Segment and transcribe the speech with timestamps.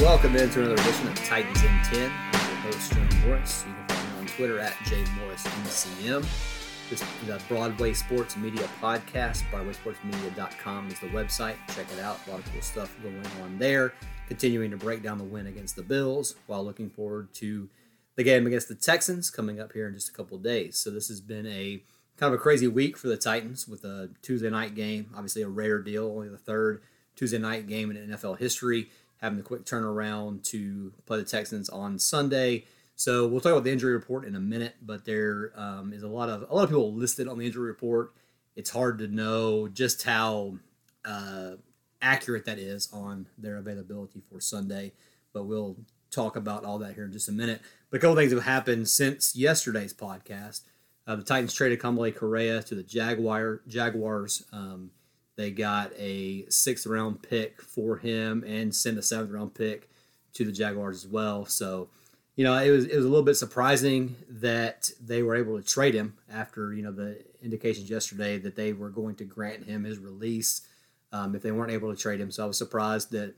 [0.00, 2.10] Welcome into another edition of Titans in 10.
[2.32, 3.66] I'm your host, Jay Morris.
[3.68, 6.22] You can find me on Twitter at jmorrismcm.
[6.88, 9.42] This is a Broadway Sports Media podcast.
[9.50, 11.56] BroadwaySportsMedia.com is the website.
[11.76, 12.18] Check it out.
[12.26, 13.92] A lot of cool stuff going on there.
[14.26, 17.68] Continuing to break down the win against the Bills while looking forward to
[18.16, 20.78] the game against the Texans coming up here in just a couple days.
[20.78, 21.82] So this has been a
[22.16, 25.10] kind of a crazy week for the Titans with a Tuesday night game.
[25.14, 26.80] Obviously, a rare deal, only the third
[27.16, 28.88] Tuesday night game in NFL history
[29.20, 32.64] having the quick turnaround to play the Texans on Sunday.
[32.96, 36.08] So we'll talk about the injury report in a minute, but there um, is a
[36.08, 38.12] lot of a lot of people listed on the injury report.
[38.56, 40.56] It's hard to know just how
[41.04, 41.52] uh,
[42.02, 44.92] accurate that is on their availability for Sunday,
[45.32, 45.76] but we'll
[46.10, 47.60] talk about all that here in just a minute.
[47.90, 50.62] But a couple things have happened since yesterday's podcast.
[51.06, 54.44] Uh, the Titans traded Kamalei Correa to the Jaguar Jaguars.
[54.52, 54.90] Um,
[55.40, 59.88] they got a sixth round pick for him and sent a seventh round pick
[60.34, 61.46] to the Jaguars as well.
[61.46, 61.88] So,
[62.36, 65.66] you know, it was it was a little bit surprising that they were able to
[65.66, 69.84] trade him after you know the indications yesterday that they were going to grant him
[69.84, 70.60] his release
[71.10, 72.30] um, if they weren't able to trade him.
[72.30, 73.34] So I was surprised that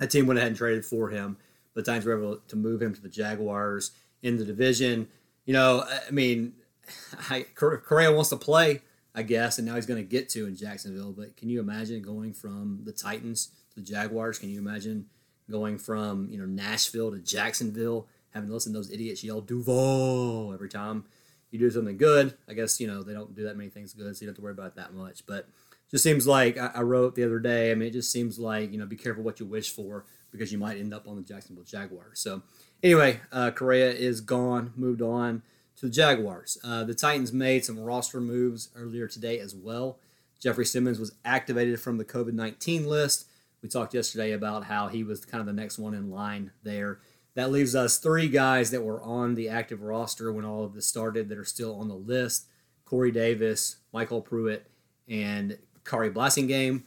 [0.00, 1.36] a team went ahead and traded for him.
[1.72, 5.06] But Titans were able to move him to the Jaguars in the division.
[5.44, 6.54] You know, I mean,
[7.30, 8.82] I, Correa wants to play.
[9.18, 11.10] I guess, and now he's going to get to in Jacksonville.
[11.10, 14.38] But can you imagine going from the Titans to the Jaguars?
[14.38, 15.06] Can you imagine
[15.50, 20.52] going from you know Nashville to Jacksonville, having to listen to those idiots yell Duval
[20.54, 21.04] every time
[21.50, 22.38] you do something good?
[22.48, 24.36] I guess you know they don't do that many things good, so you don't have
[24.36, 25.26] to worry about that much.
[25.26, 25.48] But
[25.90, 27.72] just seems like I, I wrote the other day.
[27.72, 30.52] I mean, it just seems like you know be careful what you wish for because
[30.52, 32.20] you might end up on the Jacksonville Jaguars.
[32.20, 32.42] So
[32.84, 35.42] anyway, uh, Correa is gone, moved on
[35.78, 36.58] to the Jaguars.
[36.64, 39.98] Uh, the Titans made some roster moves earlier today as well.
[40.40, 43.26] Jeffrey Simmons was activated from the COVID 19 list.
[43.62, 47.00] We talked yesterday about how he was kind of the next one in line there.
[47.34, 50.86] That leaves us three guys that were on the active roster when all of this
[50.86, 52.46] started that are still on the list
[52.84, 54.66] Corey Davis, MyCole Pruitt,
[55.08, 56.82] and Khari Blasingame.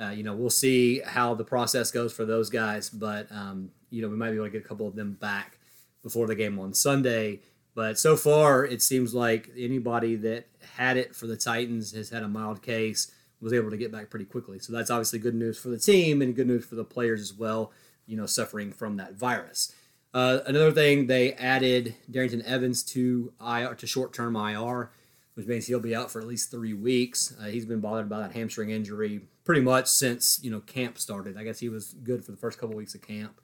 [0.00, 4.00] Uh, you know, we'll see how the process goes for those guys, but, um, you
[4.00, 5.58] know, we might be able to get a couple of them back
[6.02, 7.40] before the game on Sunday.
[7.74, 10.46] But so far, it seems like anybody that
[10.76, 13.10] had it for the Titans has had a mild case,
[13.40, 14.58] was able to get back pretty quickly.
[14.58, 17.34] So that's obviously good news for the team and good news for the players as
[17.34, 17.72] well,
[18.06, 19.74] you know, suffering from that virus.
[20.14, 24.90] Uh, another thing, they added Darrynton Evans to IR to short-term IR,
[25.34, 27.34] which means he'll be out for at least three weeks.
[27.40, 31.36] Uh, he's been bothered by that hamstring injury pretty much since you know camp started.
[31.36, 33.40] I guess he was good for the first couple weeks of camp,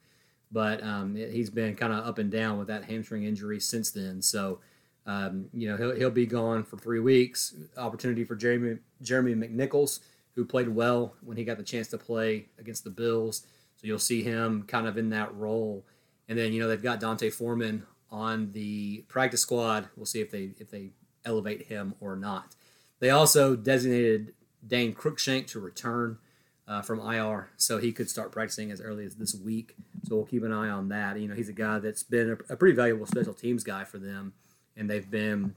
[0.51, 4.21] but um, he's been kind of up and down with that hamstring injury since then.
[4.21, 4.59] So,
[5.05, 7.55] um, you know, he'll, he'll be gone for three weeks.
[7.77, 9.99] Opportunity for Jeremy Jeremy McNichols,
[10.35, 13.45] who played well when he got the chance to play against the Bills.
[13.77, 15.85] So you'll see him kind of in that role.
[16.27, 19.89] And then you know they've got D'Onta Foreman on the practice squad.
[19.95, 20.91] We'll see if they if they
[21.25, 22.55] elevate him or not.
[22.99, 24.33] They also designated
[24.65, 26.17] Dane Cruikshank to return
[26.69, 29.75] uh, from IR, so he could start practicing as early as this week.
[30.07, 31.19] So we'll keep an eye on that.
[31.19, 33.97] You know, he's a guy that's been a, a pretty valuable special teams guy for
[33.97, 34.33] them,
[34.77, 35.55] and they've been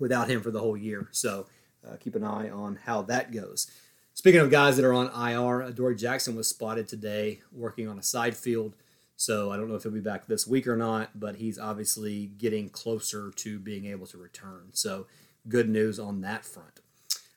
[0.00, 1.08] without him for the whole year.
[1.12, 1.46] So
[1.86, 3.70] uh, keep an eye on how that goes.
[4.14, 8.02] Speaking of guys that are on IR, Dory Jackson was spotted today working on a
[8.02, 8.74] side field.
[9.14, 12.26] So I don't know if he'll be back this week or not, but he's obviously
[12.26, 14.70] getting closer to being able to return.
[14.72, 15.06] So
[15.48, 16.80] good news on that front.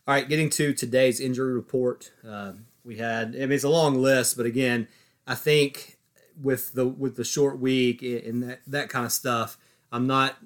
[0.07, 2.11] All right, getting to today's injury report.
[2.27, 2.53] Uh,
[2.83, 3.35] we had.
[3.35, 4.87] I mean, it's a long list, but again,
[5.27, 5.97] I think
[6.41, 9.59] with the with the short week and that that kind of stuff,
[9.91, 10.37] I'm not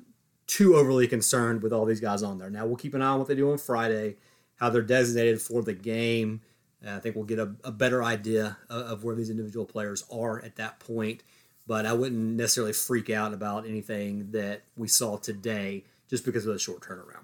[0.45, 2.49] too overly concerned with all these guys on there.
[2.49, 4.17] Now we'll keep an eye on what they do on Friday,
[4.57, 6.41] how they're designated for the game.
[6.85, 10.43] I think we'll get a, a better idea of, of where these individual players are
[10.43, 11.23] at that point.
[11.65, 16.53] But I wouldn't necessarily freak out about anything that we saw today just because of
[16.53, 17.23] the short turnaround.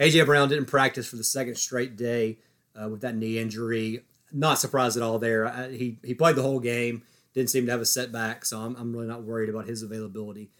[0.00, 2.38] AJ Brown didn't practice for the second straight day
[2.80, 4.02] uh, with that knee injury
[4.32, 5.46] not surprised at all there.
[5.46, 7.02] I, he he played the whole game,
[7.34, 10.50] didn't seem to have a setback, so I'm, I'm really not worried about his availability.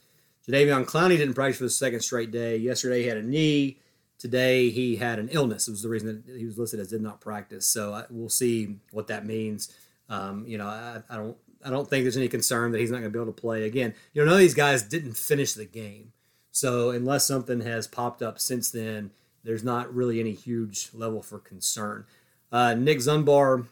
[0.48, 2.56] Jadeveon Clowney didn't practice for the second straight day.
[2.56, 3.78] Yesterday he had a knee.
[4.19, 5.69] Today he had an illness.
[5.69, 7.66] It was the reason that he was listed as did not practice.
[7.66, 9.72] So I, we'll see what that means.
[10.08, 12.98] Um, you know, I, I don't I don't think there's any concern that he's not
[12.98, 13.94] going to be able to play again.
[14.12, 16.12] You know, none of these guys didn't finish the game.
[16.52, 19.12] So unless something has popped up since then,
[19.44, 22.04] there's not really any huge level for concern.
[22.52, 23.66] Uh, Nick Zunbar,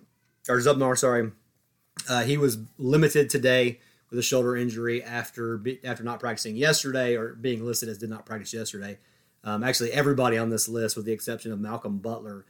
[0.49, 1.33] or Zubnar, sorry,
[2.09, 3.81] uh, he was limited today
[4.11, 8.25] with a shoulder injury after after not practicing yesterday or being listed as did not
[8.25, 8.99] practice yesterday.
[9.45, 12.45] Um, actually, everybody on this list, with the exception of Malcolm Butler,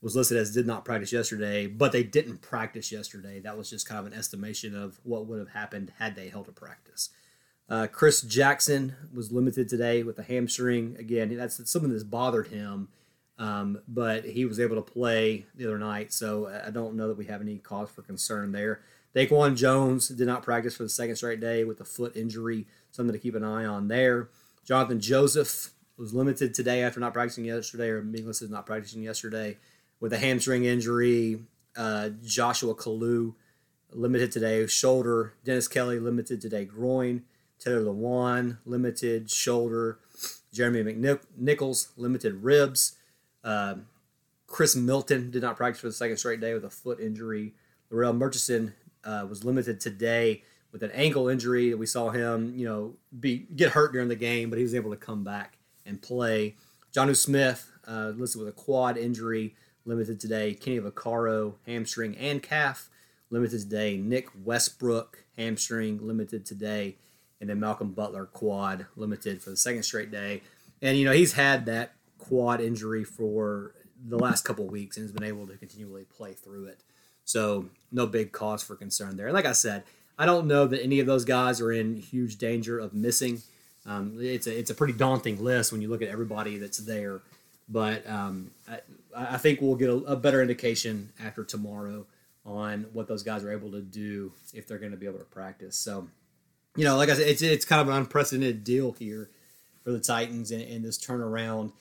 [0.00, 3.38] was listed as did not practice yesterday, but they didn't practice yesterday.
[3.38, 6.48] That was just kind of an estimation of what would have happened had they held
[6.48, 7.10] a practice.
[7.72, 10.94] Uh, Chris Jackson was limited today with a hamstring.
[10.98, 12.88] Again, that's something that's bothered him,
[13.38, 17.16] um, but he was able to play the other night, so I don't know that
[17.16, 18.82] we have any cause for concern there.
[19.16, 23.14] Daquan Jones did not practice for the second straight day with a foot injury, something
[23.14, 24.28] to keep an eye on there.
[24.68, 29.56] Johnathan Joseph was limited today after not practicing yesterday, or being listed not practicing yesterday
[29.98, 31.44] with a hamstring injury.
[31.74, 33.32] Uh, Joshua Kalu
[33.92, 35.32] limited today, shoulder.
[35.42, 37.22] Dennis Kelly limited today, groin.
[37.62, 39.98] Taylor Lewan limited shoulder.
[40.52, 42.96] Jeremy McNichols limited ribs.
[43.44, 43.76] Uh,
[44.46, 47.54] Chris Milton did not practice for the second straight day with a foot injury.
[47.90, 48.74] Larrell Murchison
[49.04, 50.42] uh, was limited today
[50.72, 51.74] with an ankle injury.
[51.74, 54.90] We saw him, you know, be get hurt during the game, but he was able
[54.90, 56.56] to come back and play.
[56.94, 59.54] Jonnu Smith uh, listed with a quad injury,
[59.84, 60.54] limited today.
[60.54, 62.90] Kenny Vaccaro, hamstring and calf,
[63.30, 63.96] limited today.
[63.96, 66.96] Nick Westbrook, hamstring, limited today.
[67.42, 70.42] And then Malcolm Butler, quad, limited for the second straight day.
[70.80, 73.74] And, you know, he's had that quad injury for
[74.08, 76.80] the last couple weeks and has been able to continually play through it.
[77.24, 79.26] So, no big cause for concern there.
[79.26, 79.82] And like I said,
[80.16, 83.42] I don't know that any of those guys are in huge danger of missing.
[83.86, 87.22] Um, it's a it's a pretty daunting list when you look at everybody that's there,
[87.68, 88.78] but um, I,
[89.16, 92.06] I, think we'll get a, a, better indication after tomorrow
[92.46, 95.24] on what those guys are able to do if they're going to be able to
[95.24, 95.76] practice.
[95.76, 96.06] So,
[96.76, 99.30] you know, like I said, it's it's kind of an unprecedented deal here
[99.84, 101.72] for the Titans and this turnaround,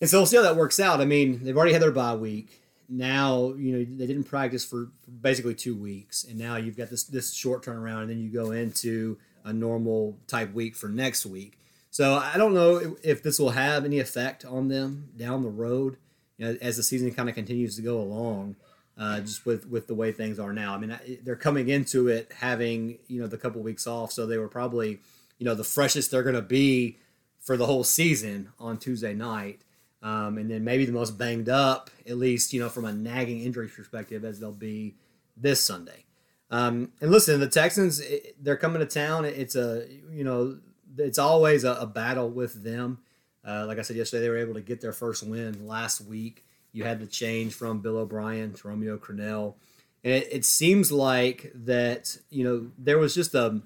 [0.00, 1.00] and so we'll see how that works out.
[1.00, 2.62] I mean, they've already had their bye week.
[2.88, 6.90] Now, you know, they didn't practice for, for basically two weeks, and now you've got
[6.90, 11.24] this this short turnaround, and then you go into a normal type week for next
[11.24, 11.58] week.
[11.90, 15.96] So I don't know if this will have any effect on them down the road
[16.40, 18.56] you know, as the season kind of continues to go along.
[19.00, 20.74] Uh, just with with the way things are now.
[20.74, 24.36] I mean, they're coming into it having you know the couple weeks off, so they
[24.36, 24.98] were probably
[25.38, 26.98] you know the freshest they're going to be
[27.38, 29.62] for the whole season on Tuesday night,
[30.02, 33.40] um, and then maybe the most banged up, at least you know from a nagging
[33.40, 34.96] injury perspective, as they'll be
[35.34, 36.04] this Sunday.
[36.50, 38.02] Um, and listen, the Texans,
[38.40, 39.24] they're coming to town.
[39.24, 40.58] It's a, you know,
[40.98, 42.98] it's always a, a battle with them.
[43.46, 46.44] Uh, like I said yesterday, they were able to get their first win last week.
[46.72, 49.54] You had the change from Bill O'Brien to Romeo Crennel.
[50.02, 53.60] And it, it seems like that, you know, there was just a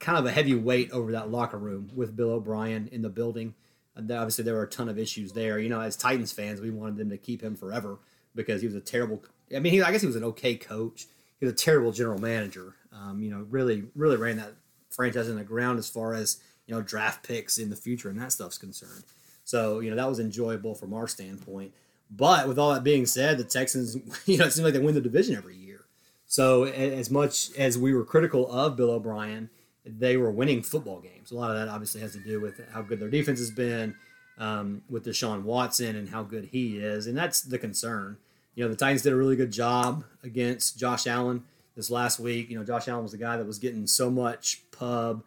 [0.00, 3.54] kind of a heavy weight over that locker room with Bill O'Brien in the building.
[3.94, 5.58] And obviously, there were a ton of issues there.
[5.58, 7.98] You know, as Titans fans, we wanted them to keep him forever
[8.34, 9.22] because he was a terrible.
[9.54, 11.08] I mean, he, I guess he was an okay coach
[11.38, 12.74] he was a terrible general manager.
[12.92, 14.54] Um, you know, really, really ran that
[14.90, 18.20] franchise in the ground as far as you know draft picks in the future and
[18.20, 19.04] that stuff's concerned.
[19.44, 21.72] So you know that was enjoyable from our standpoint.
[22.10, 23.96] But with all that being said, the Texans,
[24.26, 25.84] you know, it seems like they win the division every year.
[26.26, 29.48] So as much as we were critical of Bill O'Brien,
[29.86, 31.30] they were winning football games.
[31.30, 33.94] A lot of that obviously has to do with how good their defense has been,
[34.36, 38.18] um, with Deshaun Watson and how good he is, and that's the concern
[38.58, 41.44] you know, the Titans did a really good job against Josh Allen
[41.76, 42.50] this last week.
[42.50, 45.22] You know, Josh Allen was the guy that was getting so much pub,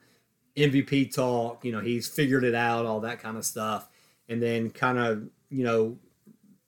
[0.58, 1.64] MVP talk.
[1.64, 3.88] You know, he's figured it out, all that kind of stuff.
[4.28, 5.98] And then kind of, you know,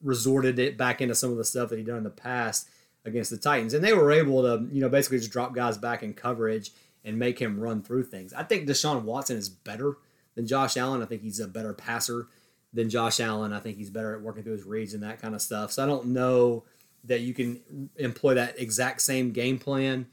[0.03, 2.69] resorted it back into some of the stuff that he'd done in the past
[3.05, 3.73] against the Titans.
[3.73, 6.71] And they were able to, you know, basically just drop guys back in coverage
[7.03, 8.33] and make him run through things.
[8.33, 9.97] I think Deshaun Watson is better
[10.35, 11.01] than Josh Allen.
[11.01, 12.27] I think he's a better passer
[12.73, 13.53] than Josh Allen.
[13.53, 15.71] I think he's better at working through his reads and that kind of stuff.
[15.71, 16.63] So I don't know
[17.05, 20.07] that you can employ that exact same game plan.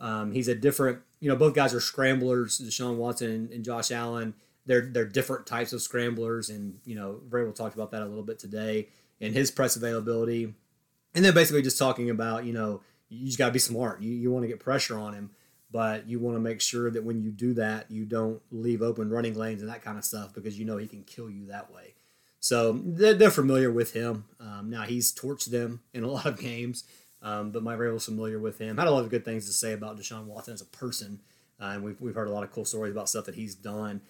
[0.00, 4.34] Um, he's a different, you know, both guys are scramblers, Deshaun Watson and, Josh Allen.
[4.66, 8.22] They're they're different types of scramblers, and you know, Vrabel talked about that a little
[8.22, 8.88] bit today
[9.22, 10.52] and his press availability,
[11.14, 14.02] and then basically just talking about, you know, you just got to be smart.
[14.02, 15.30] You you want to get pressure on him,
[15.70, 19.10] but you want to make sure that when you do that, you don't leave open
[19.10, 21.72] running lanes and that kind of stuff because you know he can kill you that
[21.72, 21.94] way.
[22.40, 24.24] So they're, they're familiar with him.
[24.40, 26.84] Um, now he's torched them in a lot of games,
[27.22, 28.76] um, but Mike Vrabel's familiar with him.
[28.76, 31.20] Had a lot of good things to say about Deshaun Watson as a person,
[31.60, 34.00] uh, and we've, we've heard a lot of cool stories about stuff that he's done.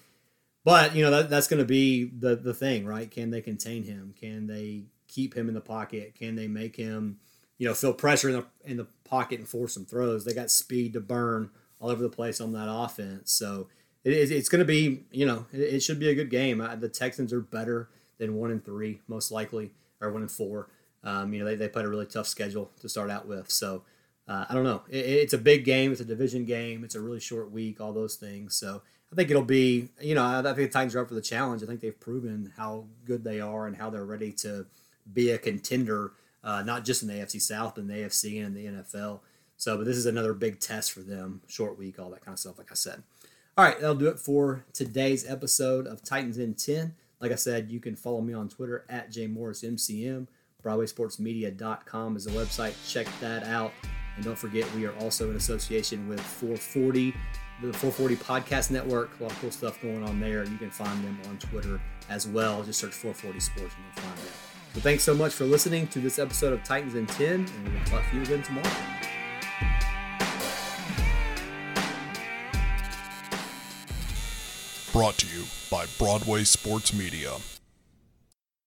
[0.64, 3.10] But you know that, that's going to be the the thing, right?
[3.10, 4.14] Can they contain him?
[4.18, 6.14] Can they keep him in the pocket?
[6.14, 7.18] Can they make him,
[7.58, 10.24] you know, feel pressure in the in the pocket and force some throws?
[10.24, 11.50] They got speed to burn
[11.80, 13.32] all over the place on that offense.
[13.32, 13.68] So
[14.04, 16.60] it, it's going to be, you know, it, it, should be a good game.
[16.60, 17.88] Uh, the Texans are better
[18.18, 20.68] than one and three, most likely, or one and four.
[21.04, 23.50] Um, you know, they, they played a really tough schedule to start out with.
[23.50, 23.82] So
[24.28, 24.82] uh, I don't know.
[24.88, 25.92] It, it's a big game.
[25.92, 26.84] It's a division game.
[26.84, 27.80] It's a really short week.
[27.80, 28.54] All those things.
[28.54, 29.88] So I think it'll be.
[30.00, 31.62] You know, I think the Titans are up for the challenge.
[31.62, 34.66] I think they've proven how good they are and how they're ready to
[35.10, 36.12] be a contender
[36.44, 39.20] uh, not just in the AFC South, but in the AFC and the NFL.
[39.56, 41.42] So, but this is another big test for them.
[41.46, 43.02] Short week, all that kind of stuff, like I said.
[43.56, 46.94] All right, that'll do it for today's episode of Titans in 10.
[47.20, 50.26] Like I said, you can follow me on Twitter at jmorrismcm.
[50.64, 52.74] BroadwaySportsMedia.com is the website.
[52.88, 53.72] Check that out.
[54.16, 57.12] And don't forget, we are also in association with 440,
[57.62, 59.10] the 440 Podcast Network.
[59.20, 60.44] A lot of cool stuff going on there.
[60.44, 62.62] You can find them on Twitter as well.
[62.64, 64.51] Just search 440 Sports and you'll find them.
[64.74, 67.84] So thanks so much for listening to this episode of Titans in 10, and we'll
[67.84, 68.70] talk to you again tomorrow.
[74.92, 77.36] Brought to you by Broadway Sports Media.